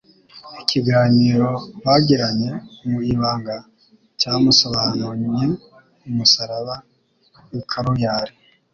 [0.61, 1.49] Ikiganiro
[1.85, 2.49] bagiranye
[2.89, 3.55] mu ibanga,
[4.19, 5.45] cyamusobanunye
[6.07, 6.75] umusaraba
[7.51, 8.33] w'i Kaluyari,